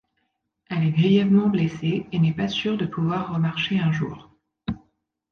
[0.71, 4.31] Elle est grièvement blessée et n'est pas sûre de pouvoir remarcher un jour.